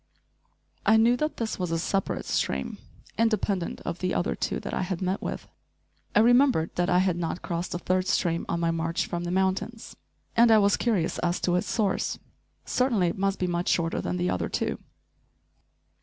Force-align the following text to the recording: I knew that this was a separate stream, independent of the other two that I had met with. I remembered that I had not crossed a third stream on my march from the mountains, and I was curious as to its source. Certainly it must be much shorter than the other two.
I 0.83 0.97
knew 0.97 1.15
that 1.17 1.37
this 1.37 1.59
was 1.59 1.69
a 1.69 1.77
separate 1.77 2.25
stream, 2.25 2.79
independent 3.19 3.81
of 3.81 3.99
the 3.99 4.15
other 4.15 4.33
two 4.33 4.59
that 4.61 4.73
I 4.73 4.81
had 4.81 4.99
met 4.99 5.21
with. 5.21 5.47
I 6.15 6.21
remembered 6.21 6.71
that 6.75 6.89
I 6.89 6.97
had 6.97 7.17
not 7.17 7.43
crossed 7.43 7.75
a 7.75 7.77
third 7.77 8.07
stream 8.07 8.43
on 8.49 8.59
my 8.59 8.71
march 8.71 9.05
from 9.05 9.25
the 9.25 9.29
mountains, 9.29 9.95
and 10.35 10.49
I 10.49 10.57
was 10.57 10.75
curious 10.75 11.19
as 11.19 11.39
to 11.41 11.53
its 11.55 11.69
source. 11.69 12.17
Certainly 12.65 13.09
it 13.09 13.17
must 13.19 13.37
be 13.37 13.45
much 13.45 13.67
shorter 13.67 14.01
than 14.01 14.17
the 14.17 14.31
other 14.31 14.49
two. 14.49 14.79